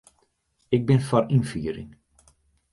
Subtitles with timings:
[0.75, 1.89] Ik bin foar ynfiering.